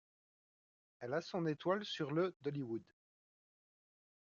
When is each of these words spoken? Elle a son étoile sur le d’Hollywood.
Elle 0.99 1.13
a 1.13 1.21
son 1.21 1.45
étoile 1.45 1.85
sur 1.85 2.09
le 2.09 2.35
d’Hollywood. 2.41 2.81